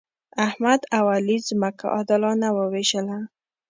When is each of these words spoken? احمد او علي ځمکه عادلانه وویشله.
احمد 0.47 0.81
او 0.97 1.05
علي 1.15 1.37
ځمکه 1.47 1.85
عادلانه 1.95 2.49
وویشله. 2.57 3.17